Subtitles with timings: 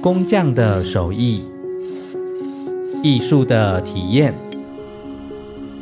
[0.00, 1.44] 工匠的手艺，
[3.02, 4.32] 艺术的体验，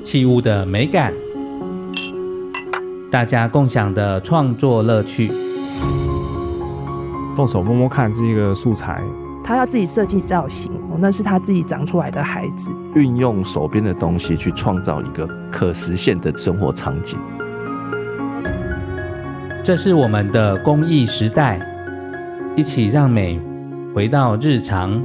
[0.05, 1.13] 器物的美感，
[3.09, 5.31] 大家共享的创作乐趣。
[7.37, 9.01] 动手摸摸看这个素材，
[9.45, 12.73] 他要自己设计造型，那是他自己长出来的孩子。
[12.97, 17.17] 运用手边的东西去创造一个可实现的生活场景。
[19.65, 21.59] 这是我们的公益时代，
[22.55, 23.41] 一起让美
[23.95, 25.03] 回到日常。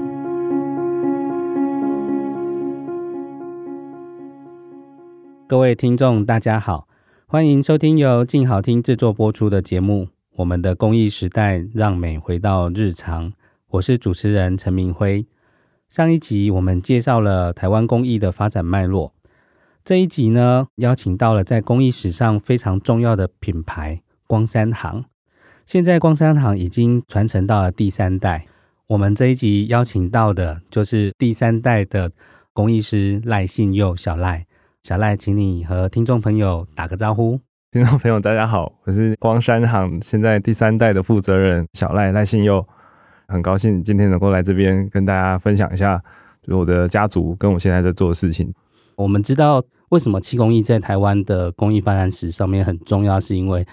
[5.47, 6.89] 各位听众，大家好，
[7.25, 10.03] 欢迎收听由静好听制作播出的节目
[10.35, 13.31] 《我们的公益时代，让美回到日常》。
[13.69, 15.25] 我是主持人陈明辉。
[15.87, 19.13] 上一集我们介绍了台湾公益的发展脉络，
[19.85, 25.03] 这一集呢，邀请到了在公益史上非常重要的品牌光山行。
[25.65, 28.45] 现在光山行已经传承到了第三代。
[28.87, 32.11] 我们这一集邀请到的就是第三代的
[32.53, 34.45] 工艺师赖信佑小赖，
[34.83, 37.39] 小赖，请你和听众朋友打个招呼。
[37.71, 42.63] 听众朋友，大家好，我是光山行现在第三代的负责人小赖赖信佑，
[43.27, 45.99] 很高兴今天能够来这边跟大家分享一下
[46.47, 48.53] 我的家族跟我现在在做的事情。
[48.95, 53.65] 我们知道为什么漆工艺在台湾的工艺发展史上面很重要，是因为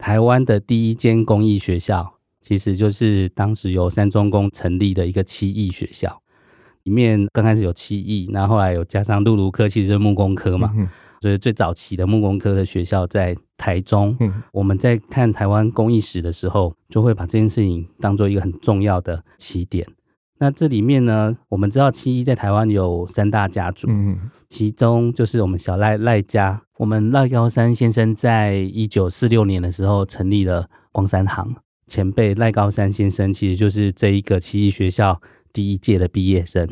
[0.00, 2.14] 台湾的第一间工艺学校。
[2.42, 6.20] 其实就是当时由三中公成立的一个漆艺学校，
[6.84, 10.88] 里面刚开始有漆艺，然后后来有加上辘轤科，其实就是木工科嘛，嗯、
[11.20, 14.16] 所以最早期的木工科的学校在台中。
[14.20, 19.86] 嗯、我们在看台湾工艺史的时候，就会把这件事情当做一个很重要的起点。
[20.42, 31.54] 那这里面呢，我们知道七一在台湾有三大家族，嗯、其中就是我们小赖赖家，我们赖高山先生在一九四六年的时候成立了光山行。
[31.86, 35.20] 前辈赖高山先生其实就是这一个七一学校
[35.52, 36.66] 第一届的毕业生，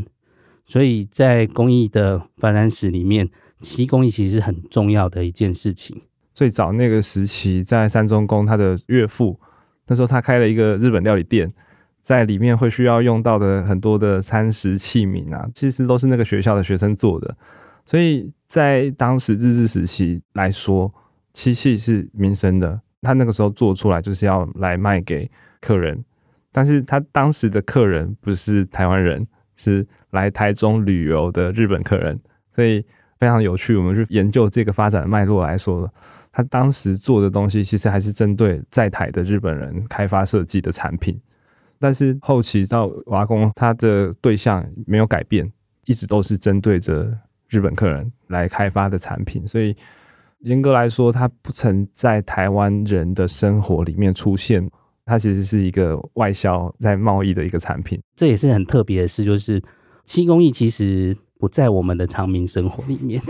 [0.64, 3.28] 所以在公益的发展史里面，
[3.60, 6.00] 漆工艺其实是很重要的一件事情。
[6.32, 9.38] 最早那个时期，在三中公他的岳父
[9.88, 11.52] 那时候他开了一个日本料理店，
[12.08, 17.36] 在里面会需要用到的很多的餐食器皿啊，其实都是那个学校的学生做的，
[17.84, 20.90] 所以在当时日治时期来说，
[21.34, 22.80] 漆器是民生的。
[23.02, 25.30] 他那个时候做出来就是要来卖给
[25.60, 26.02] 客人，
[26.50, 32.18] 但是他当时的客人不是台湾人，是来台中旅游的日本客人，
[32.50, 32.82] 所以
[33.20, 33.76] 非常有趣。
[33.76, 35.86] 我们去研究这个发展脉络来说，
[36.32, 41.20] 他当时做的东西其实还是针对在台的日本人开发设计的产品，
[41.78, 45.50] 但是后期到瓦工，他的对象没有改变，
[45.86, 47.12] 一直都是针对着
[47.48, 49.76] 日本客人来开发的产品，所以。
[50.42, 54.70] 严格来说，它不曾在台湾人的生活里面出现，
[55.04, 58.00] 它其实是一个外销在贸易的一个产品。
[58.14, 59.60] 这也是很特别的事，就是
[60.04, 63.20] 漆工艺其实不在我们的长民生活里面，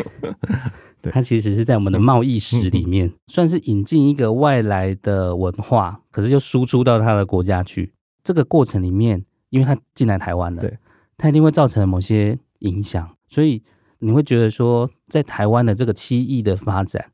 [1.01, 7.91] 对它其实是在我们的贸易史里面，算是引进一个外来的文化，可是就输出到他的国家去。
[8.29, 10.79] 这个过程里面，因为他进来台湾了，对，
[11.17, 13.63] 他一定会造成某些影响，所以。
[14.01, 17.11] 你会觉得说，在台湾的这个漆艺的发展，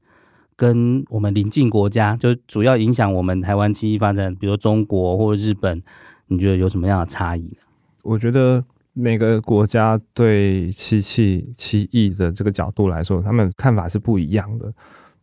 [0.54, 5.82] 跟我们邻近国家，就主要影响我们台湾漆艺发展，比如中国或日本，
[6.26, 7.62] 你觉得有什么样的差异呢？
[8.02, 14.70] 我觉得每个国家对漆器、漆艺的这个角度来说，他们看法是不一样的。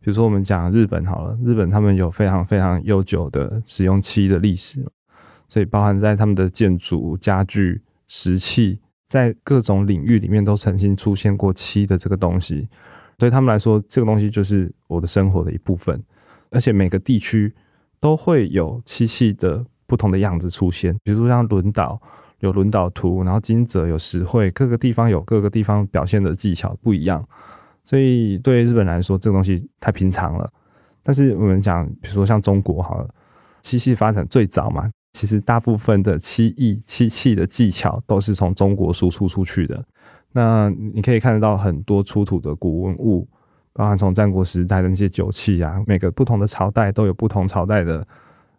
[0.00, 4.84] 比如说，我们讲日本好了，日本他们有非常非常悠久的使用漆的历史，
[5.52, 8.80] 所以包含在他们的建筑、家具、石器。
[9.06, 12.66] 在各种领域里面都曾经出现过漆的这个东西，
[13.18, 16.02] 对他们来说，这个东西就是我的生活的一部分。
[16.50, 17.54] 而且每个地区
[18.00, 22.00] 都会有漆器的不同的样子出现，比如说像轮岛
[22.40, 27.22] 有轮岛图，然后金泽有石绘，各个地方有各个地方表现的技巧不一样。
[27.84, 30.50] 所以对日本来说，这个东西太平常了。
[31.02, 33.14] 但是我们讲，比如说像中国好了，
[33.60, 34.88] 漆器发展最早嘛。
[35.12, 39.84] 其实大部分的漆艺、漆器的技巧都是从中国输出出去的。
[40.32, 43.28] 那你可以看得到很多出土的古文物，
[43.74, 48.06] 包含从战国时代的那些酒器啊，每个不同的朝代都有不同朝代的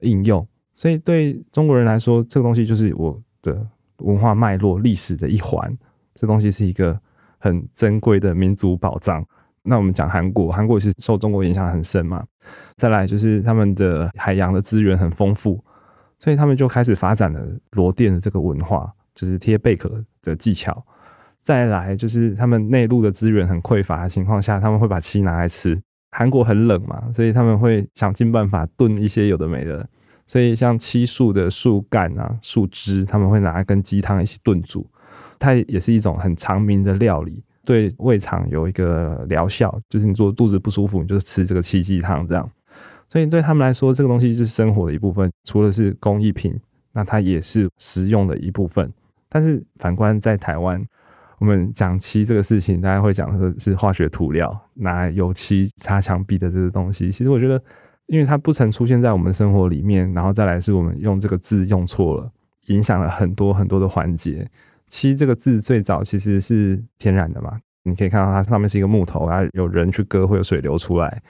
[0.02, 0.48] 应用。
[0.76, 3.68] 所以对中国人来说，这个东西就是我的
[3.98, 5.76] 文化脉络、历史的一环。
[6.14, 7.00] 这东西是一个
[7.40, 9.26] 很珍贵的民族宝藏。
[9.64, 12.24] 那我们讲韩国，韩国也是受中国影响很深嘛。
[12.76, 15.64] 再来就是他们的海洋的资源很丰富。
[16.24, 20.82] 所以他们就开始发展了螺鈿的这个文化，就是贴贝壳的技巧。
[21.38, 25.78] 再来就是他们内陆的资源很匮乏的情况下，他们会把漆拿来吃。
[26.12, 29.86] 韩国很冷嘛，所以他们会想尽办法炖一些有的没的。
[30.26, 34.90] 所以像漆树的树干啊、树枝，他们会拿来跟鸡汤一起炖煮，
[35.38, 42.50] 它也是一种很常民的料理，对胃肠有一个疗效，就是你如果肚子不舒服，你就吃这个七鸡汤这样。
[43.14, 46.60] 所以对他们来说，这个东西是生活的一部分，除了是工艺品，
[46.94, 48.92] 那它也是实用的一部分。
[49.30, 50.84] 但是反观在台湾，
[51.38, 57.12] 我们讲漆这个事情，大家会讲说是化学涂料，拿油漆擦墙壁的这个东西。
[57.12, 57.62] 其实我觉得，
[58.08, 62.32] 因为它不曾出现在我们生活里面，然后再来是我们用这个字用错了，
[62.66, 64.50] 影响了很多很多的环节。
[64.88, 71.22] 漆这个字最早其实是天然的嘛，你可以看到它上面是一个木头，然后有人去割会有水流出来。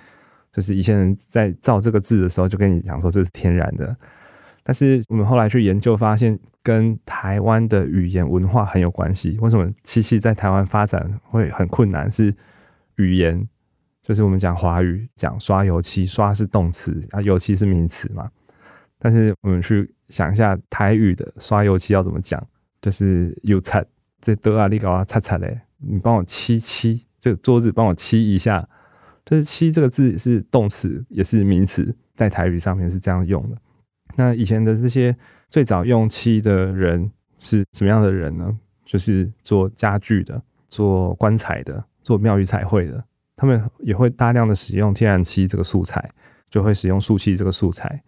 [0.53, 3.95] 就是一些人在造这个字的时候，就跟你讲说这是天然的。
[4.61, 9.37] 但是我们后来去研究发现，跟台湾的语言文化很有关系。
[9.41, 12.09] 为什么漆器在台湾发展会很困难？
[12.09, 12.33] 是
[12.95, 13.45] 语言，
[14.03, 18.29] 就是我们讲华语，讲刷油漆，刷是动词啊，油漆是名词嘛。
[18.99, 22.41] 但是我们去想一下台语的刷油漆要怎么讲，
[22.81, 23.83] 就是油擦，
[24.21, 28.69] 这都啊，你搞啊擦擦嘞，你帮我漆漆，这个桌子帮我漆一下。
[29.25, 33.57] 就是“漆”这个字是动词，也是名词，在台语上面是这样用的。
[34.15, 35.15] 那以前的这些
[35.49, 37.09] 最早用漆的人
[37.39, 38.57] 是什么样的人呢？
[38.85, 43.03] 就是做家具的、做棺材的、做庙宇彩绘的，
[43.35, 46.11] 他们也会大量的使用天然漆这个素材，
[46.49, 48.03] 就会使用树漆这个素材。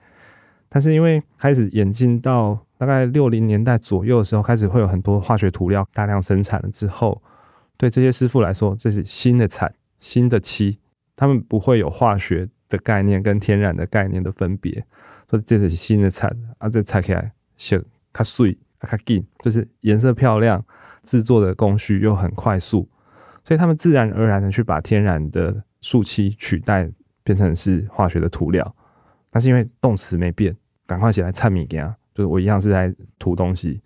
[0.68, 7.24] 但是因为开始演进到大概六零年代左右的时候，开始会有很多化学涂料大量生产了之后，
[7.78, 10.78] 对这些师傅来说，这是新的产、新的漆。
[11.16, 14.86] 他们不会有化学的概念跟天然的概念的分别，
[15.30, 16.28] 说这是新的漆
[16.58, 17.78] 啊，这漆起来小
[18.12, 20.64] 它碎啊它紧，就是颜色漂亮，
[21.04, 22.90] 制作的工序又很快速，
[23.44, 26.92] 所以他们自然而然的去把天然的树漆取代
[27.24, 28.76] 变成是化学的涂料，
[29.30, 33.82] 但是因为动词没变，赶快起来擦米给啊，就是我一样是在涂东西，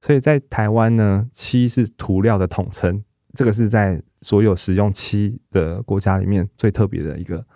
[0.00, 3.02] 所以在台湾呢，漆是涂料的统称。
[3.34, 7.46] 这个是在所有使用漆的国家里面最特别的一个，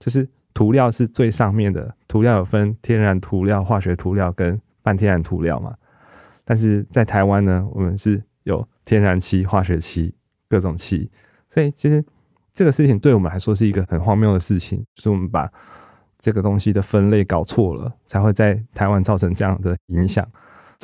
[0.00, 1.94] 就是涂料是最上面的。
[2.08, 5.74] 涂料有分天然涂料、化学涂料跟半天然涂料嘛。
[6.42, 10.14] 但是在台湾呢，我们是有天然漆、化学漆、
[10.48, 11.10] 各种漆。
[11.50, 12.02] 所以其实
[12.54, 15.46] 这个事情对我们来说是一个很荒谬的事情，就是我们把
[16.16, 20.26] 这个东西的分类搞错了，才会在台湾造成这样的影响。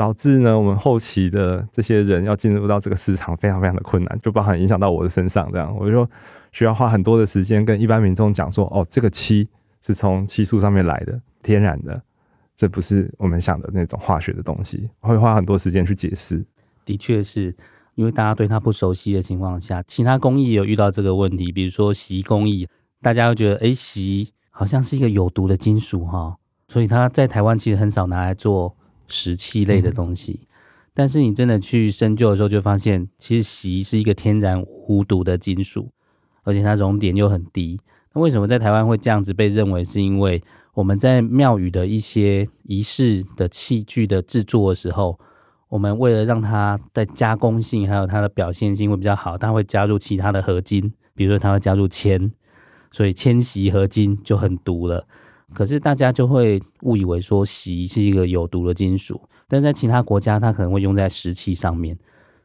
[0.00, 5.52] 导致呢，我们后期的这些人要进入到这个市场非常非常的困难，就包含影响到我的身上。
[5.52, 6.08] 这样，我就
[6.52, 9.46] 需要花很多的时间跟一般民众讲说，哦，这个漆
[9.82, 12.00] 是从漆树上面来的，天然的，
[12.56, 16.42] 这不是我们想的那种化学的东西，会花很多时间去解释。
[16.86, 17.54] 的确是
[17.94, 22.66] 因为大家对它不熟悉的情况下，其他工艺有遇到这个问题，比如说锡工艺，
[23.02, 26.34] 大家会觉得，哎，锡好像是一个有毒的金属哈，
[26.68, 28.74] 所以它在台湾其实很少拿来做。
[29.10, 30.46] 石器类的东西，
[30.94, 35.90] 但是你真的去深究的时候，就发现其实锡是一个天然无毒的金属，
[36.44, 37.78] 而且它熔点又很低。
[38.14, 39.84] 那为什么在台湾会这样子被认为？
[39.84, 40.42] 是因为
[40.74, 45.18] 我们在庙宇的一些仪式的器具的制作的时候，
[45.68, 52.32] 我们为了让它的加工性还有它的表现性会比较好，它会加入其他的合金，比如说它会加入铅，
[52.90, 55.06] 所以铅锡合金就很毒了。
[55.54, 61.98] 可是大家就会误以为说锡是一个有毒的金属，但在其他国家它可能会用在石器上面。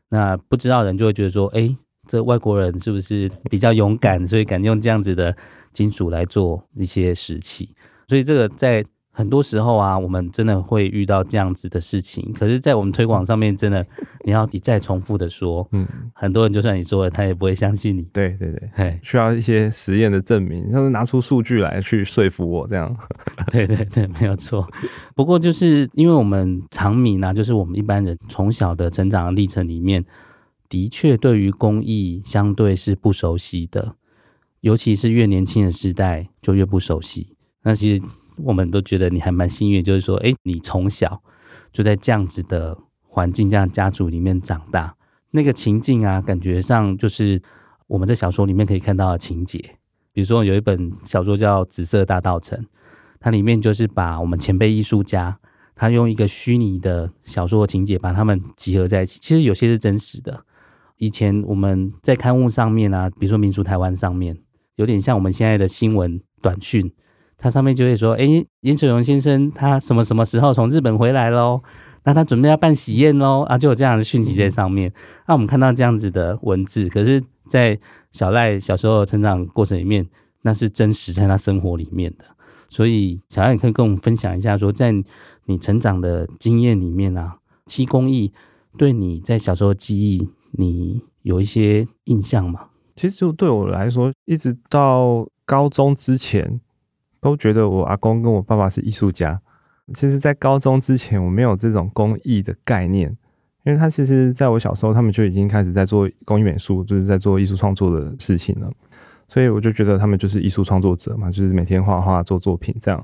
[0.10, 1.76] 那不知道人就会觉得说，哎，
[2.08, 5.36] 这外国人是不是比较勇敢，所以敢用这样子的
[5.74, 7.76] 金属来做一些石器？
[8.08, 8.86] 所以这个在。
[9.18, 12.34] 很多时候啊，我们真的会遇到这样子的事情。
[12.34, 13.88] 可是，在我们推广上面，真的
[14.26, 18.02] 你要一再重复的说，嗯，很多人就算你说了，他也不会相信你。
[18.12, 22.94] 对对对，嘿，需要一些实验的证明，就是拿出数据来去说服我这样。
[23.50, 24.68] 对对对，没有错。
[25.16, 30.04] 不过，就是因为我们常民啊，就是我们一般人从小的成长历程里面，
[30.68, 33.96] 的确对于工艺相对是不熟悉的，
[34.60, 37.38] 尤其是越年轻的时代就越不熟悉。
[37.64, 38.04] 那其实。
[38.38, 41.22] 我们都觉得你还蛮幸运，就是说，诶，你从小
[41.72, 44.96] 就在这样子的环境、这样家族里面长大，
[45.32, 47.42] 那个情境啊，感觉上就是
[47.88, 49.60] 我们在小说里面可以看到的情节。
[50.12, 52.58] 比如说，有一本小说叫《紫色大道城》，
[53.20, 55.38] 它里面就是把我们前辈艺术家，
[55.76, 59.20] 他用一个虚拟的小说情节把他们集合在一起。
[59.20, 60.46] 其实有些是真实的。
[60.98, 64.38] 以前我们在刊物上面啊，比如说《民俗台湾》上面，
[64.76, 66.94] 有点像我们现在的新闻短讯。
[67.38, 68.26] 它上面就会说：“哎，
[68.62, 71.62] 颜水龙先生他什么什么时候从日本回来喽？
[72.04, 74.92] 那他准备要办喜宴喽啊！”就有这样的讯息在上面。
[75.28, 77.80] 那我们看到这样子的文字，可是，在
[78.12, 80.08] 小赖小时候成长过程里面，
[80.44, 82.26] 那是真实在他生活里面的。
[82.70, 84.94] 所以小艾可以跟我们分享一下说，在
[85.46, 88.34] 你成长的经验里面啊，漆工艺
[88.78, 92.68] 对你在小时候的记忆，你有一些印象吗？
[92.96, 96.60] 其实就对我来说，一直到高中之前，
[97.26, 99.42] 都觉得我阿公跟我爸爸是艺术家。
[99.96, 103.10] 其实，在高中之前，我没有这种工艺的概念，
[103.64, 108.72] 因为他其实在我小时候，他们就已经开始在做工艺美术，就是在做艺术创作的事情了。
[109.28, 113.04] 所以我就觉得他们就是艺术创作者嘛，就是每天画画做作品这样。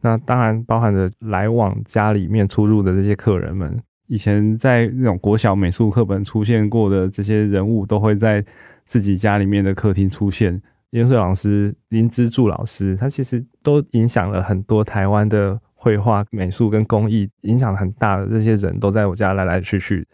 [0.00, 8.44] 那当然包含着来往家里面出入的这些客人们，以前在那种国小美术课本出现过的这些人物，都会在
[8.84, 10.62] 自己家里面的客厅出现。
[10.90, 15.60] 颜水老师、林之助老师，他其实都影响了很多台湾的。
[15.78, 20.04] 绘画、美术跟工艺影响很大的这些人都在我家来来去去，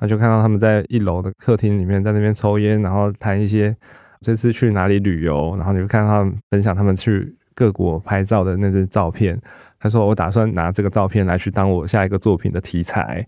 [0.00, 3.76] 那就看到他们在一楼的客厅里面在那边抽烟，然后谈一些
[4.22, 9.40] 这次去哪里旅游，然后你就看到他们分享他们去各国拍照的那些照片。
[9.78, 13.24] 他说：“我打算拿这个照片来去当我下一个作品的题材。”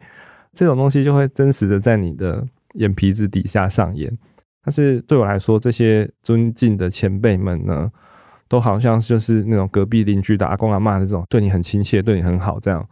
[0.52, 2.44] 这种东西就会真实的在你的
[2.75, 4.11] 眼皮子底下上演。
[4.64, 7.90] 但是对我来说，这些尊敬的前辈们呢，
[8.49, 12.87] 都好像就是那种隔壁邻居的阿公阿嬷那种，对你很亲切，对你很好这样，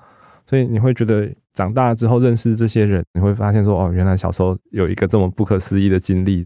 [0.47, 6.45] 所以你会觉得长大之后认识这些人，你会发现说哦，原来小时候有一个这么不可思议的经历，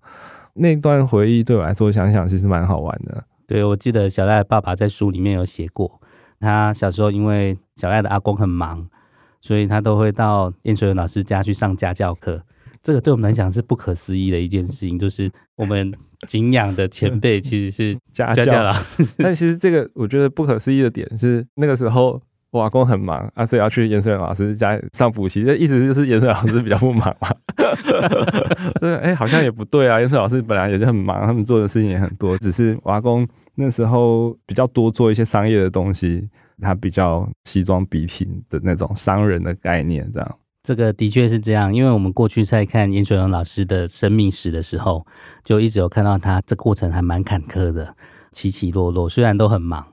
[0.53, 3.25] 那段回忆对我来说想想其实蛮好玩的。
[3.47, 6.01] 对，我记得小赖爸爸在书里面有写过，
[6.39, 8.87] 他小时候因为小赖的阿公很忙，
[9.41, 12.43] 所以他都会到燕水文老师家去上家教课。
[12.85, 15.93] 这个对我们来讲是不可思议的一件事情，就是我们
[16.29, 19.03] 敬仰的前辈 其实是家教老师。
[19.19, 25.43] 但其实这个我觉得不可思议的点是，那个时候我阿公很忙啊，所以要去颜水老师家上补习。
[25.43, 27.29] 这意思就是颜水老师比较不忙嘛？
[28.81, 29.99] 对，哎，好像也不对啊。
[29.99, 36.29] 颜水老师本来也就很忙，他们做的事情也很多，只是我阿公那时候比较多做一些商业的东西，
[36.61, 40.39] 他比较西装笔挺的那种商人的概念，这样。
[40.65, 45.07] 这个的确是这样，因为我们过去在看颜水龙老师的生命史的时候，
[45.45, 47.95] 就一直有看到他这过程还蛮坎坷的，
[48.33, 49.07] 起起落落。
[49.07, 49.87] 虽然都很忙，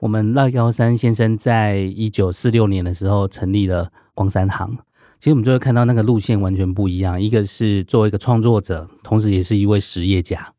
[0.00, 4.76] 我们赖高山先生在一九四六年的时候成立了光山行，
[5.20, 7.22] 其实我们就会看到那个路线完全不一样。
[7.22, 10.52] 一个是作为一个创作者，同时也是一位实业家。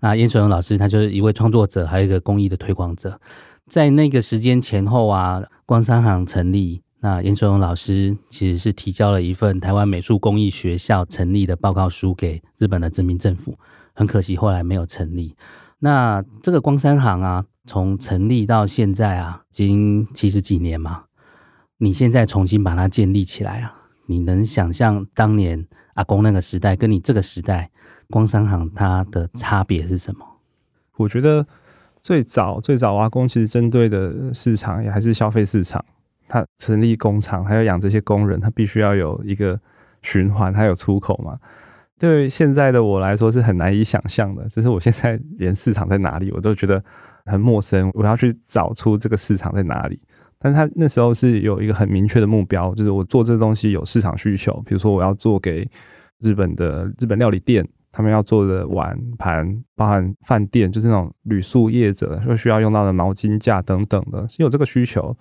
[0.00, 3.20] 那颜水龙老师他就是一位创作者，还有一个公益的推广者。
[3.68, 6.82] 在那个时间前后啊，光山行成立。
[7.00, 13.56] 那颜水龙老师其实是提交了一份台湾美术工艺学校成立的报告书给日本的殖民政府，
[13.94, 15.36] 很可惜后来没有成立。
[15.78, 21.04] 那这个光山行啊，从成立到现在啊，已经七十几年嘛。
[21.78, 23.74] 你现在重新把它建立起来啊，
[24.06, 27.70] 你能想象当年阿公那个时代跟你这个时代
[28.08, 30.24] 光山行它的差别是什么？
[30.96, 31.46] 我觉得
[32.00, 35.84] 最早最早阿公其实针对的市场也还是消费市场。
[36.28, 39.58] 他成立工厂，还要养这些工人，他必须要有一个
[40.02, 41.38] 循环，还有出口嘛。
[41.98, 46.82] 对现在的我来说是很难以想象的，就是我现在连市场在哪里我都觉得
[47.24, 49.98] 很陌生，我要去找出这个市场在哪里。
[50.38, 55.66] 但他那时候是有一个很明确的目标，就是我做这东西有市场需求，比如说我要做给
[56.20, 65.16] 日本的日本料理店，他们要做的碗盘，包含饭店，就是那种旅宿业者就需要用到的毛巾架等等的，是有这个需求。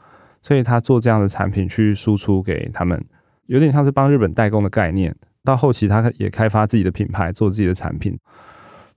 [0.46, 3.04] 所以他做这样的产品去输出给他们，
[3.48, 5.16] 有点像是帮日本代工的概念。
[5.44, 8.16] 到后期，他也开发自己的品牌，做自己的产品。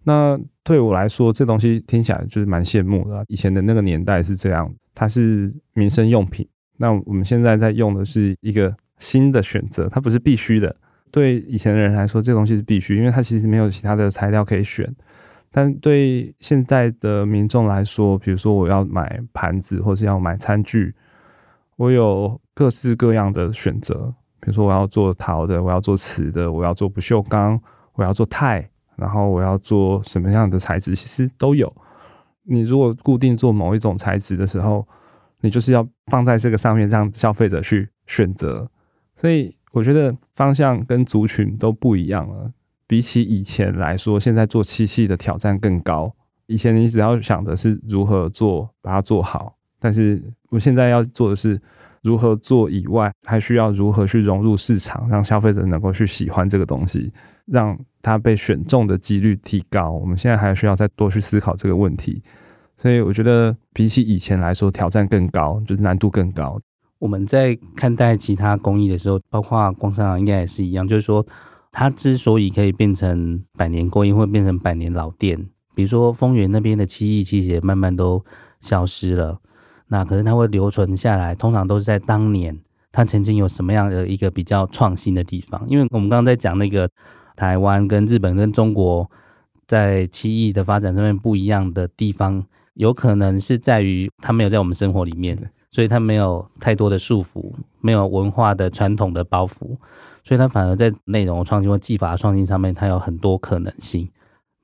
[0.02, 3.24] 那对我来说，这东西听起来就是蛮羡慕的。
[3.28, 6.46] 以前的那个年代是这样，它是民生用品。
[6.76, 10.76] 那我们现在在用的是一个新的选择，它不是必须的。
[11.10, 14.86] 对以前的人来说，这东西是必须，因为它其实没有其他的材料可以选。
[15.50, 20.94] 但对现在的民众来说，比如说我要买盘子，或是要买餐具。
[21.78, 27.58] 我有各式各样的选择，比如说我要做陶的，我要做瓷的，我要做不锈钢，
[27.94, 31.72] 我要做钛，然后我要做什么样的材质，其实都有。
[32.42, 34.84] 你如果固定做某一种材质的时候，
[35.40, 38.68] 你就是要放在这个上面，让消费者去选择。
[39.14, 42.50] 所以我觉得方向跟族群都不一样了。
[42.88, 46.12] 比起以前来说，现在做漆器的挑战更高。
[46.46, 49.57] 以前你只要想的是如何做，把它做好。
[49.80, 51.60] 但是我现在要做的是
[52.02, 57.12] 如何做以外，还需要如何去融入市场，让消费者能够去喜欢这个东西，
[57.46, 59.90] 让它被选中的几率提高。
[59.90, 62.22] 我们现在还需要再多去思考这个问题，
[62.76, 66.58] 所以我觉得比起以前来说，挑战更高，就是难度更高。
[67.00, 71.24] 我们在看待其他工艺的时候，包括光山行应该也是一样，就是说
[71.70, 75.36] 它之所以可以变成百年工艺，会变成百年老店，
[75.74, 78.24] 比如说丰原那边的漆艺，其实也慢慢都
[78.60, 79.38] 消失了。
[79.88, 82.58] 那可是它会留存下来，通常都是在当年
[82.92, 85.64] 它曾经有什么样的一个比较创新的地方。
[85.68, 86.88] 因为我们刚刚在讲那个
[87.34, 89.10] 台湾跟日本跟中国
[89.66, 95.36] 在漆艺的发展上面不一样的地方，有可能是在于它没有在我们生活里面，
[95.70, 99.76] 所以它没有太多的束缚，没有文化的传统的包袱，
[100.24, 104.08] 所以它反而在内容创新或技法创新上面，它有很多可能性。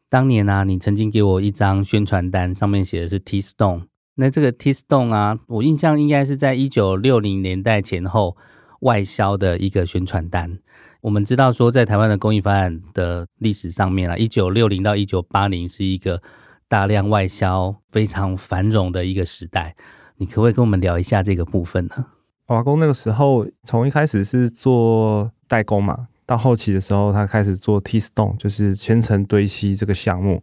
[0.08, 3.82] 当年啊，你曾经给我一张宣传单，上面写的是 T Stone。
[4.16, 8.36] 那这个 T Stone 啊，我印象应该是在一九六零年代前后
[8.80, 10.58] 外销的一个宣传单。
[11.00, 16.22] 我们知道说，在台湾的工艺发展的历史上面啊，一九六零到一九八零是一个
[16.68, 19.76] 大量外销、非常繁荣的一个时代。
[20.16, 22.06] 你可不可以跟我们聊一下这个部分呢？
[22.46, 26.08] 华工那个时候，从一开始是做代工嘛。
[26.24, 30.42] 到后期的时候，他开始做 T Stone，就是千层堆漆这个项目。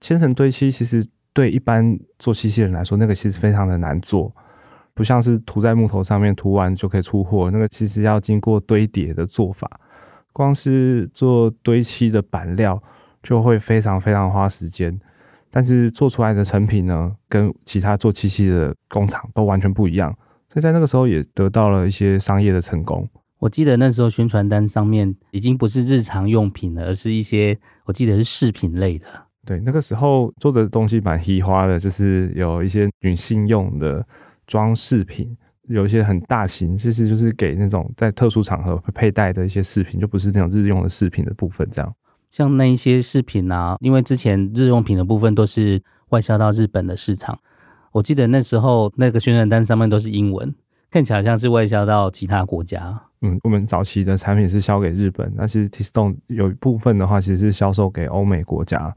[0.00, 4.34] 千层堆漆其实对一般做漆器人来说，那个其实非常的难做，
[4.94, 7.50] 不像是涂在木头上面涂完就可以出货。
[7.50, 9.68] 那个其实要经过堆叠的做法，
[10.32, 12.82] 光是做堆漆的板料
[13.22, 14.98] 就会非常非常花时间。
[15.50, 20.10] 但是做出来的成品呢，跟其他做漆器的工厂都完全不一样，
[20.48, 23.08] 所以在那个时候也得到了一些商业的成功。
[23.38, 29.06] 我记得那时候宣传单上面已经不是日常用品了，而是一些我记得是饰品类的。
[29.44, 34.06] 对，那个时候做的东西蛮稀花的，就是有一些女性用的
[34.46, 41.68] 装饰品，有一些很大型，其实就是给那种在特殊场合会佩戴的一些饰品，就不是那种日用的饰品的部分。
[41.70, 41.94] 这样，
[42.30, 47.38] 像那一些饰品啊，因为之前日用品的部分都是外销到日本的市场，
[47.92, 50.54] 我记得那时候那个宣传单上面都是英文，
[50.90, 53.02] 看起来像是外销到其他国家。
[53.20, 58.94] 嗯，我们早期的产品是销给日本，但是 T Stone 有一部分的话，其实是销售给欧美国家，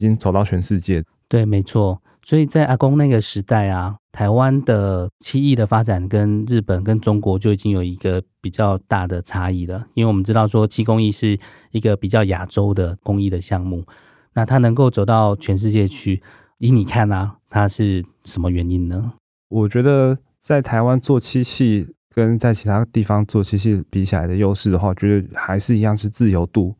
[0.00, 1.04] 已经走到全世界。
[1.28, 2.00] 对，没错。
[2.22, 9.86] 所以在阿公那个时代啊，台湾的漆艺的发展跟日本跟中国就已经有一个比较大的差异了。
[9.92, 11.38] 因为我们知道说漆工艺是
[11.70, 13.84] 一个比较亚洲的工艺的项目，
[14.32, 16.22] 那它能够走到全世界去，
[16.58, 19.12] 以你看啊，它是什么原因呢？
[19.50, 21.94] 我觉得在台湾做漆器。
[22.12, 26.74] 跟在其他地方做漆器比起来的优势的话，我觉得还是一样是自由度。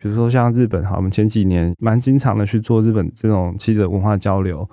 [0.00, 4.66] 比如说像日本哈，我们前几年蛮经常的去做日本这种漆的文化交流，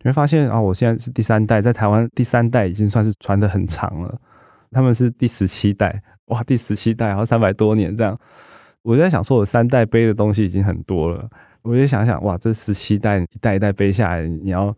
[0.00, 4.18] 你会发现啊，我现在是第三代，在台湾第三代已经算是传的很长了，
[4.70, 8.18] 他们是第十七代，哇，第十七代，然后三百多年这样。
[8.80, 11.28] 我就在想说，我三代背的东西已经很多了，
[11.60, 14.74] 我就想想，哇，这十七代一代一代背下来，你要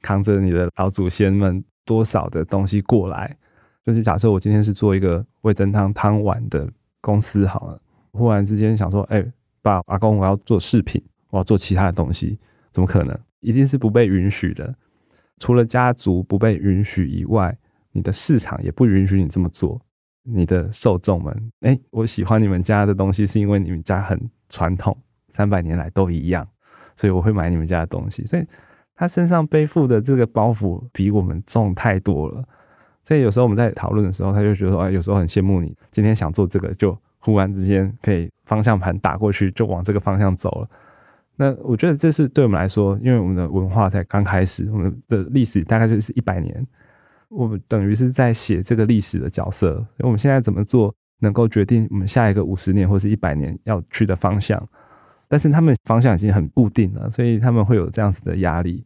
[0.00, 3.36] 扛着你的老祖先们多少的东西过来。
[3.84, 6.66] 就是假设我今天是做一个味增汤汤碗的
[7.02, 7.78] 公司好了，
[8.14, 9.24] 忽然之间想说，哎、
[9.60, 12.38] 爸，阿公，我要做饰品，我要做其他的东西，
[12.70, 13.18] 怎么可能？
[13.40, 14.74] 一定是不被允许的。
[15.38, 17.54] 除了家族不被允许以外，
[17.92, 19.80] 你的市场也不允许你这么做。
[20.26, 24.96] 你的受众们，哎、我喜欢你们家的东西，是因为你们家很传统，
[25.28, 26.48] 三百年来都一样，
[26.96, 28.24] 所以我会买你们家的东西。
[28.24, 28.46] 所以
[28.94, 32.42] 他身上背负的这个包袱比我们重太多了。
[33.04, 40.68] 所以有时候我们在讨论的时候，他就觉得说，哎，有时候很羡慕你，今天想做这个，就忽然之间可以方向盘打过去，就往这个方向走了。
[41.36, 46.64] 那我觉得这是对我们来说，因为我们的文化才刚开始，我们的历史大概就是一百年，
[47.28, 49.84] 我们等于是在写这个历史的角色。
[50.00, 54.62] 我们现在怎么做，能够决定我们下一个五十年或是一百年要去的方向。
[55.26, 58.84] 但是他们方向已经很固定了，所以他们会有这样子的压力。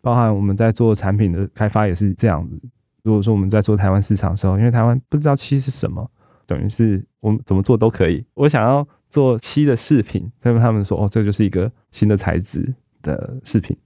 [0.00, 2.58] 包含我们在做产品的开发也是这样子。
[3.02, 6.10] 如果说我们在做台湾市场的时候，因为台湾不知道七是什么，
[6.46, 8.24] 等于是我们怎么做都可以。
[8.34, 13.76] 我想要做漆的饰品，他们他们说哦，这就是一个新的材质的饰品。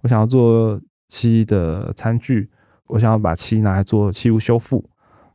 [0.00, 2.48] 我想要做漆的餐具，
[2.86, 4.88] 我想要把漆拿来做器物修复。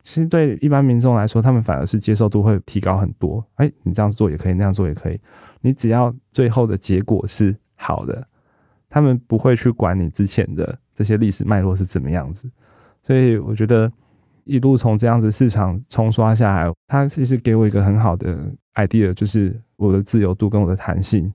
[0.04, 3.46] 其实对一般民众来说，他们反而是接受度会提高很多。
[3.56, 5.20] 哎，你这样做也可以，那样做也可以，
[5.62, 8.28] 你只要最后的结果是好的，
[8.90, 12.52] 他们不会去管你之前的这些历史脉络是怎么样子。
[13.02, 13.92] 所以我觉得
[14.46, 18.38] 一路从这样子市场冲刷下来，它其实给我一个很好的
[18.76, 21.32] idea，就是我的自由度跟我的弹性，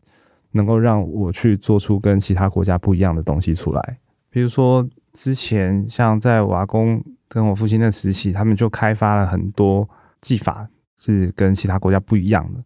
[0.52, 3.98] 能够让我去做出跟其他国家不一样的东西出来。
[4.30, 9.88] 比如说之前像在瓦工跟我父亲的时期，他们就开发了很多
[10.20, 10.68] 技法
[10.98, 12.60] 是跟其他国家不一样的。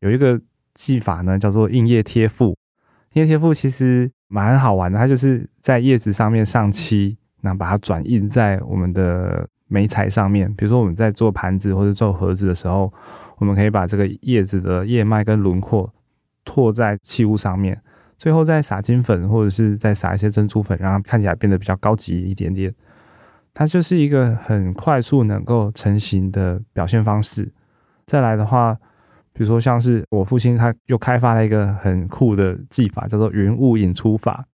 [0.00, 0.40] 有一个
[0.74, 2.56] 技法呢叫做印叶贴附，
[3.12, 7.16] 印叶贴附其实蛮好玩的，它就是在叶子上面上漆。
[7.46, 12.92] 那把它转印在我们的媒材上面，比如说我们在做盘子或者做盒子的时候，
[13.38, 15.92] 我们可以把这个叶子的叶脉跟轮廓
[16.44, 17.80] 拓在器物上面，
[18.18, 22.74] 最后再撒金粉或者是再撒一些珍珠粉，让它看起来变得比较高级一点点。
[23.54, 27.52] 它就是一个很快速能够成型的表现方式。
[28.04, 28.76] 再来的话，
[29.32, 34.46] 比如说像是我父亲他又开发了一个很酷的技法，叫做云雾引出法。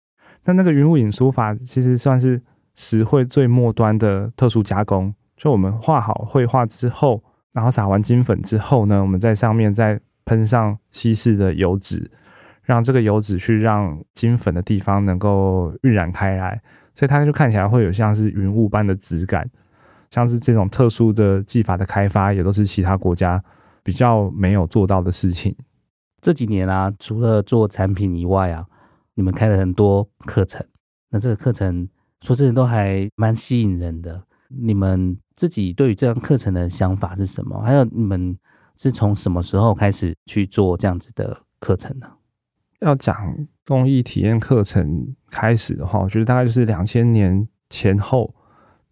[0.44, 2.42] 那那个云雾引出法其实算是
[2.82, 5.14] 石绘最末端的特殊加工。
[5.36, 12.10] 就我们画好绘画之后，然后撒完金粉之后呢，我们在上面再喷上稀释的油脂。
[12.64, 16.62] 让这个油脂去让金粉的地方能够晕染开来，
[16.96, 19.50] 所以它就看起来会有像是云雾般的质感。
[20.10, 23.44] 像是这种特殊的技法的开发，也都是其他国家
[23.84, 25.54] 比较没有做到的事情。
[26.22, 28.66] 这几年啊，除了做产品以外啊，
[29.16, 30.66] 你们开了很多课程。
[31.10, 31.90] 那这个课程
[32.22, 34.24] 说真的都还蛮吸引人的。
[34.48, 37.62] 你们自己对于这样课程的想法是什么？
[37.62, 38.38] 还有你们
[38.78, 42.08] 是从什么时候开始去做这样子的课程呢？
[42.80, 43.16] 要讲
[43.66, 48.34] 工艺体验课程开始的话，我觉得大概就是两千年前后。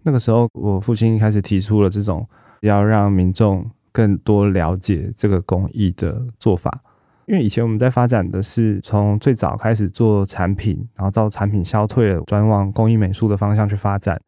[0.03, 2.27] 那个时候，我父亲开始提出了这种
[2.61, 6.81] 要让民众更多了解这个工艺的做法。
[7.27, 14.19] 因为以前我们在发展的是从最早开始做产品，然后到产品消退了，转往工艺美术的方向去发展。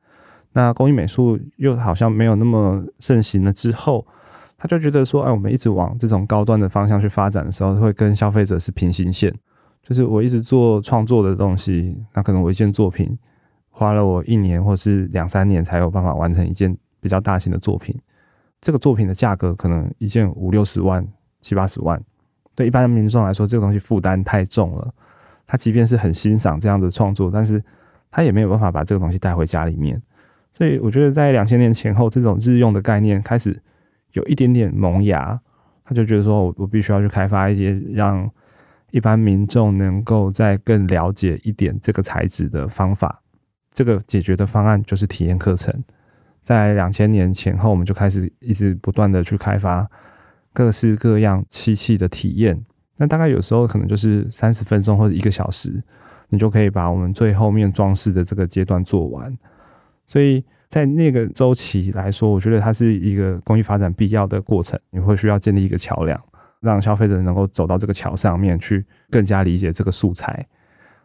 [0.52, 4.06] 那工艺美术又好像没有那么盛行了之后，
[4.58, 9.34] 他就觉得说，哎，我们一直往这种高端的方向去发展的时候，会跟消费者是平行线。
[9.82, 13.18] 就是我一直做创作的东西，那可能我一件作品
[13.70, 17.98] 花了我一年或是两三年才有办法完成一件比较大型的作品。
[18.60, 21.08] 这个作品的价格可能一件五六十万、
[21.40, 22.00] 七八十万，
[22.60, 24.94] 对一般民众来说，这个东西负担太重了。
[25.48, 27.64] 他即便是很欣赏这样的创作，但是
[28.12, 30.02] 他也没有办法把这个东西带回家里面。
[30.52, 33.58] 所以我觉得在两千年前后，这种日用的概念开始
[34.12, 35.40] 有一点点萌芽。
[35.86, 38.30] 他就觉得说我我必须要去开发一些让
[38.92, 43.22] 一般民众能够再更了解一点这个材质的方法，
[43.72, 45.74] 这个解决的方案就是体验课程。
[46.44, 49.90] 在两千年前后，我们就开始一直不断的去开发
[50.54, 52.66] 各式各样漆器的体验。
[52.98, 55.84] 那大概有时候可能就是三十分钟或者一个小时，
[56.30, 59.38] 你就可以把我们最后面装饰的这个阶段做完。
[60.06, 64.80] 所以在那个周期来说，我觉得它是一个工艺发展必要的过程。
[64.92, 66.20] 你会需要建立一个桥梁。
[66.62, 70.46] 让消费者能够走到这个桥上面去，更加理解这个素材。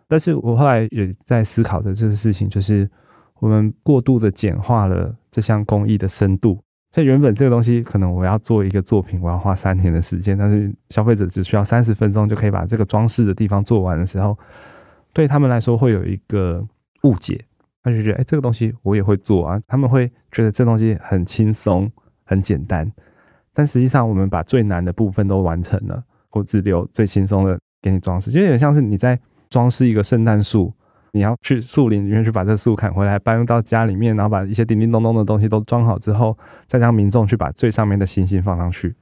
[0.08, 2.90] 但是我后来也在思考的这个事情，就是
[3.38, 6.60] 我们过度的简化了这项工艺的深度。
[6.94, 14.38] 所以原本这个东西可能我要做一个作品，我要花三天的时间，但是消费者只需要三十分钟就可以把这个装饰的地方做完的时候，
[15.12, 16.64] 对他们来说会有一个
[17.02, 17.44] 误解，
[17.82, 21.90] 他就觉得哎，这个东西我也会做啊，他们会觉得这东西很轻松、
[22.22, 22.88] 很简单。
[23.52, 29.18] 但实际上，我们把最难的部分都完成了，我只留最轻松的给你装饰，就有点像是你在
[29.50, 30.72] 装饰一个圣诞树，
[31.14, 38.92] 你要去树林里面去把这树砍回来，搬到家里面，然后把一些叮叮咚咚的东西都装好之后，再让民众去把最上面的星星放上去，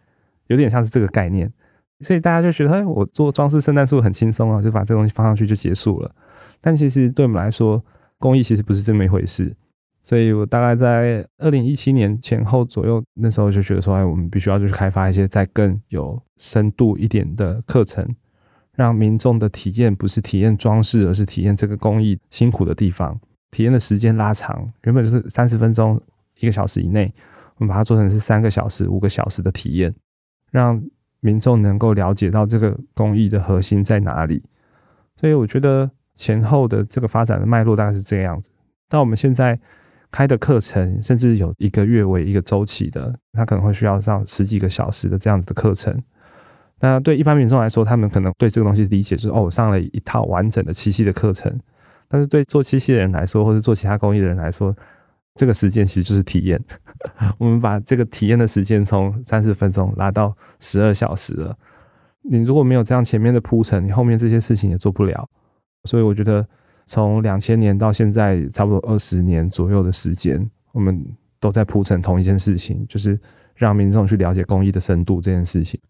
[0.48, 1.50] 有点像是这个概念。
[2.00, 6.14] 所以大家就觉得，哎，我做装饰圣诞树很轻松啊，就把这东西放上去就结束了。
[6.60, 7.82] 但其实对我们来说，
[8.18, 9.56] 工艺其实不是这么一回事。
[10.04, 18.04] 所以我大概在二零一七年前后左右，那时候就觉得说，哎，我们必须要去开发一些再更有深度一点的课程，
[18.76, 23.18] 让民众的体验不是体验装饰，而是体验这个工艺辛苦的地方。
[23.50, 26.00] 体验的时间拉长，原本就是三十分钟、
[26.40, 27.12] 一个小时以内，
[27.56, 29.94] 我们把它做成是三个小时、五个小时的体验，
[30.50, 30.82] 让
[31.20, 34.42] 民众能够了解到这个工艺的核心在哪里。
[35.20, 38.50] 所以我觉得前后的这个发展的脉络大概是这个样子。
[38.88, 39.58] 到我们现在。
[40.14, 45.98] 开的课程甚至有一个月为一个周期的，他可能会需要上十几个小时的这样子的课程。
[46.82, 51.50] 那对一般民众来说，他们可能对这个东西理解就是哦，我上了一套完整的漆器的课程。
[52.08, 54.76] 但是对做漆器的人来说，或者做其他工艺的人来说，
[55.36, 56.62] 这个时间其实就是体验。
[57.38, 61.56] 我们把这个体验的时间从三十分钟拉到十二小时了。
[62.22, 65.26] 你如果没有这样前面的铺陈，你后面这些事情也做不了。
[65.84, 66.46] 所以我觉得。
[66.84, 71.00] 从两千年到现在，差不多二十年左右的时间，我们
[71.38, 73.18] 都在铺陈同一件事情，就是
[73.54, 75.80] 让民众去了解工艺的深度这件事情。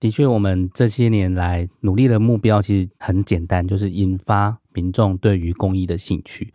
[0.00, 6.52] 的确，我们这些年来努力的目标其实很简单，就是引发民众对于工艺的兴趣。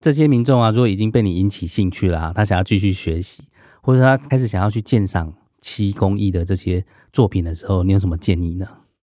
[0.00, 3.44] 这些民众啊，如果已经被你引起兴趣了，他想要继续学习，
[3.82, 8.66] 或者他开始想要去鉴赏漆工艺的这些作品的时候，你有什么建议呢？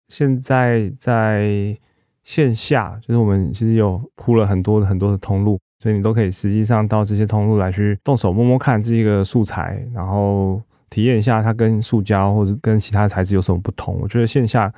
[0.09, 1.79] 现在在。
[2.27, 13.99] 线下就是我们其实有铺了很多很多的通路，所以你都可以实际上到这些通路来去动手摸摸看这个素材，然后体验一下它跟塑胶或者跟其他材质有什么不同。
[14.01, 14.73] 我觉得线下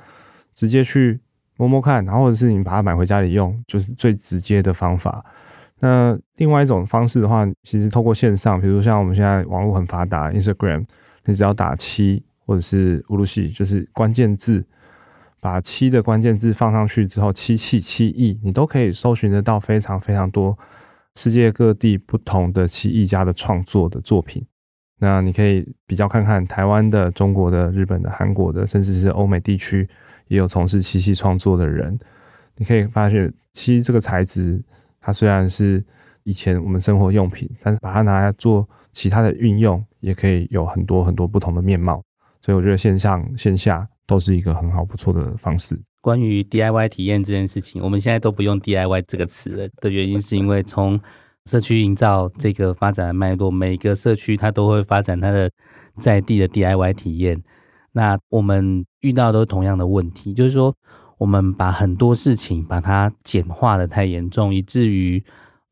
[0.53, 1.19] 直接去
[1.57, 5.23] 摸摸看，然后或者是你把它买回家里用，就是最直接的方法。
[5.79, 10.85] 那另外一种方式的话，其实透过线上，比如像我们现在网络很发达，Instagram，
[11.25, 14.65] 你只要打七或者是乌鲁西，就是关键字，
[15.39, 20.57] 把七的关键字放上去之后，七器七艺，你都可以搜寻得到非常非常多
[21.15, 24.45] 世界各地不同的漆艺家的创作的作品。
[24.99, 29.87] 那你可以比较看看台湾的、中国的、日本的、韩国的，甚至是欧美地区
[30.27, 31.97] 也有从事漆器创作的人。
[32.57, 34.61] 你可以发现，漆这个材质，
[34.99, 35.83] 它虽然是
[36.23, 42.03] 以前我们生活用品，但是把它拿来做其他的运用，也可以有很多很多不同的面貌。
[42.41, 45.79] 所以我觉得线上线下都是一个很好不错的方式。
[46.01, 50.99] 关于 DIY 体验这件事情，我们现在都不用 DIY 这个词了的原因，是因为从
[51.49, 55.49] 社区营造这个发展的脉络，每个社区它都会发展它的
[55.97, 57.41] 在地的 DIY 体验。
[57.91, 60.73] 那我们遇到都是同样的问题，就是说。
[61.19, 65.21] 我们把很多事情把它简化的太严重，以至于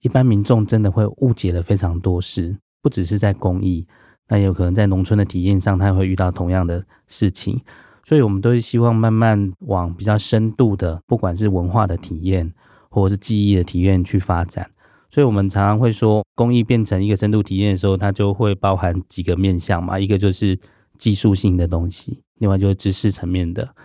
[0.02, 2.54] 一般民众真的会误解了非常多事。
[2.82, 3.88] 不只是在公益，
[4.28, 7.58] 那有可能在农村的体验上，他会遇到同样的事情。
[8.04, 12.54] 所以，我们都是希望慢慢往比较深度的，不管是文化的体验，
[12.90, 14.70] 或者是记忆的体验去发展。
[15.10, 20.60] 所以我们常常会说，工艺变成一个深度体验的时候，它就会包含几个面向嘛，一个就是
[20.98, 23.76] 技术性的东西，另外就是知识层面的。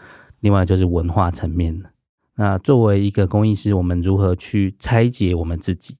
[0.40, 1.88] 另外就是文化层面的。
[2.34, 5.94] 那作为一个工艺师，我们如何去拆解我们自己，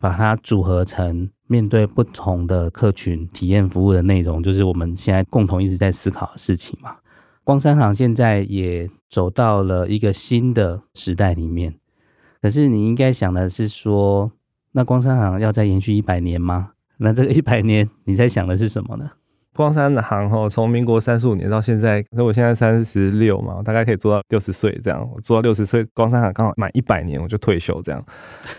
[0.00, 6.96] 把它组合成面对不同的客群体验服务的内容，就是我们现在共同一直在思考的事情嘛。
[7.44, 11.72] 光山行现在也走到了一个新的时代里面，
[12.42, 14.32] 可是你应该想的是说，
[14.78, 16.70] 那光山行要再延续一百年吗？
[16.98, 19.10] 那这个一百年，你在想的是什么呢？
[19.52, 25.04] 光山行哦，从民国三十五年到现在，所以我现在三十六嘛，大概可以做到六十岁这样。
[25.12, 28.00] 我做到六十岁，光山行刚好满一百年，我就退休这样。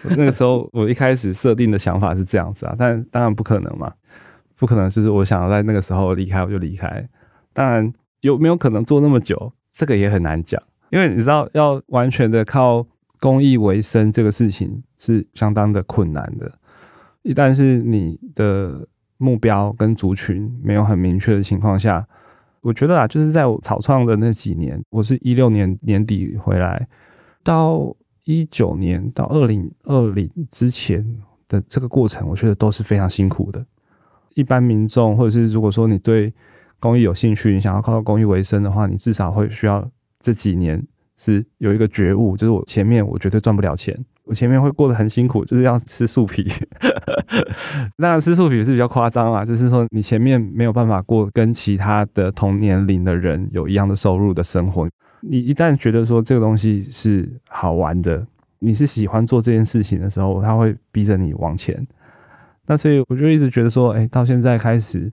[0.03, 3.89] 那个时候 我一开始设定的想法是这样子啊，但当然不可能嘛，
[4.57, 7.07] 不可能是我想要在那个时候离开我就离开。
[7.53, 12.85] 当然有没有可能做那么久，这个也很难讲，因为你知道要完全的靠
[13.19, 16.51] 公益为生这个事情是相当的困难的。
[17.23, 18.87] 一旦是你的。
[19.21, 22.07] 目标跟族群没有很明确的情况下，
[22.61, 26.87] 我觉得啊，就是在我草创的那几年，我是一六年年底回来，
[27.43, 31.05] 到一九年到二零二零之前
[31.49, 33.65] 的这个过程，我觉得都是非常辛苦的。
[34.35, 36.33] 一般民众或者是如果说你对
[36.79, 39.85] 公益有兴趣，你想要靠公益为生的话，你至少会需要
[40.17, 40.81] 这几年
[41.19, 43.95] 是有一个觉悟，就是我前面我绝对赚不了钱。
[44.23, 46.45] 我前面会过得很辛苦，就是要吃树皮。
[47.97, 54.87] 那，吃树皮是比较夸张啦，就是说你前面没有办法过跟其他的同年龄的人有一样的收入的生活。
[55.21, 58.25] 你一旦觉得说这个东西是好玩的，
[58.59, 61.85] 你是喜欢做这件事情的时候，他会逼着你往前。
[62.67, 65.11] 那所以我就一直觉得说，哎，到现在开始，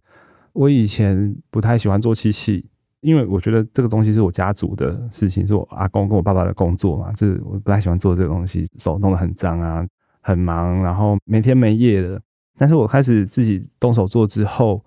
[0.52, 2.66] 我以前不太喜欢做漆器。
[3.00, 9.86] 因为我觉得这个东西是我家族的事情，是我阿公跟我爸爸的工作嘛，就是我不太喜欢做这个东西，手弄得很脏啊，
[10.20, 12.20] 很忙，然后没天没夜的。
[12.58, 14.82] 但是我开始自己动手做之后，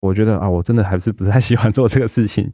[0.00, 2.44] 我觉得啊，我真的还是不太 喜欢做这个事情，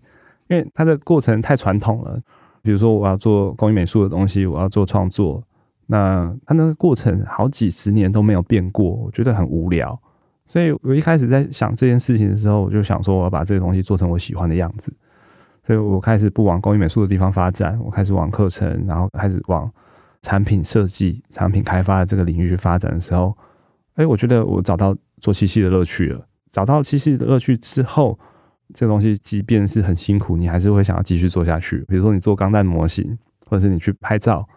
[0.49, 2.21] 因为它的过程太传统了。
[2.61, 5.43] 比如说我要做工艺美术的东西，我要做创作，
[5.87, 9.99] 那它那个过程好几十年都没有变过，我觉得很无聊。
[10.49, 14.93] 所以我一开始在想这件事情的时候，我就想说我要把这个东西做成我喜欢的样子。
[15.67, 19.71] 所以我开始不往工艺美术的地方发展，我开始往课程，然后开始往
[20.23, 23.37] 产品设计、产品开发的这个领域去发展的时候，
[23.97, 26.27] 哎，我觉得我找到做漆器的乐趣了。
[26.51, 28.19] 找到漆器的乐趣之后，
[28.73, 31.85] 这个东西即便是很辛苦，你还是会想要继续做下去。
[31.87, 34.49] 比如说你做钢弹模型，或者是你去拍照，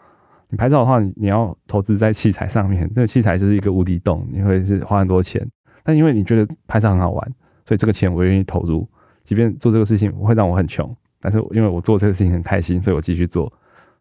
[0.47, 5.45] 你拍照的话，你要投资在器材上面，这个器材就是一个无底洞，你会是花很多钱。
[5.83, 7.33] 但因为你觉得拍照很好玩，
[7.65, 8.87] 所以这个钱我愿意投入，
[9.23, 13.51] 即便做这个事情会让我很穷，但是因为我做这个事情很开心，所以我继续做。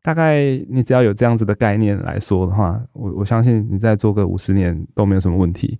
[0.02, 0.40] 大概
[0.70, 5.78] 你只要有这样子的概念来说的话，我我相信你再做个五十年都没有什么问题，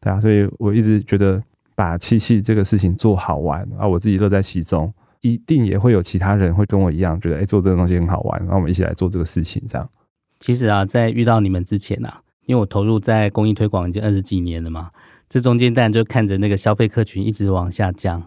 [0.00, 0.20] 对啊。
[0.20, 1.42] 所以我一直觉得
[1.74, 9.62] 把漆器这个事情做好玩啊，我自己乐在其中，一定也会有其他人会跟我一样觉得，哎，做这个东西很好玩，让我们一起来做这个事情。
[9.66, 9.88] 这样。
[10.40, 14.90] 其实啊，在遇到你们之前啊，因为我投入在工艺推广已经二十几年了嘛。
[15.34, 18.22] 这中间当然就看着那个消费客群一直往下降，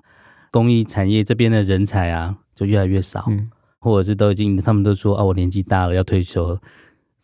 [0.52, 6.62] 工艺产业这边的人才啊就越来越少，嗯、或者是都已经他们都说啊，我年纪大了要退休了，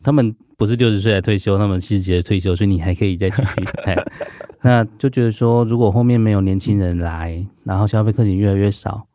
[0.02, 3.52] 他们不是六十岁才退休，他们七十几岁退休，所以你还可以再继续。
[4.64, 9.06] 那就觉得说，如果后面没有年轻人来，然后消费客群越来越少，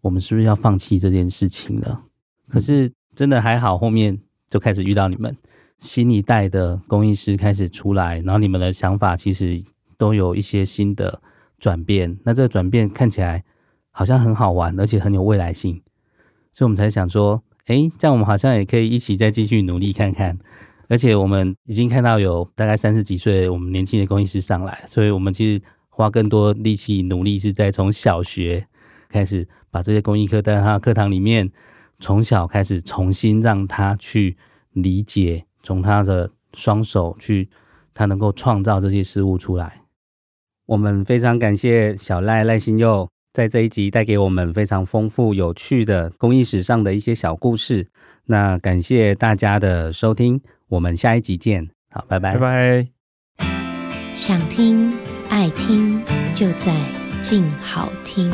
[0.00, 2.00] 我们是不是要放弃这件事情了？
[2.48, 5.36] 可是真的还好，后面就开始遇到你们，
[5.76, 9.62] 新一代的工艺师开始出来，然后你们的想法其实
[9.96, 11.20] 都有一些新的
[11.58, 12.18] 转变。
[12.24, 13.44] 那这个转变看起来
[13.90, 15.82] 好像很好玩，而且很有未来性，
[16.52, 20.38] 所以我们才想说，诶，这样我们好像也可以一起再继续努力看看。
[20.88, 28.64] 而且我们已经看到有大概三十几岁我们年轻的工艺师上来，所以我们其实花更多力气努力是在从小学
[29.08, 31.50] 开始把这些工艺课带到他的课堂里面，
[31.98, 34.36] 从小开始重新让他去
[34.74, 37.50] 理解，从他的双手去，
[37.92, 39.80] 他能够创造这些事物出来。
[40.66, 47.88] 我们非常感谢小赖赖新佑在这一集带给我们非常丰富有趣的公益史上的一些小故事。
[48.24, 50.40] 那感谢大家的收听。
[50.68, 52.88] 我们下一集见，好，拜拜，拜拜。
[54.16, 54.92] 想听
[55.28, 56.02] 爱听，
[56.34, 56.74] 就在
[57.20, 58.32] 静好听。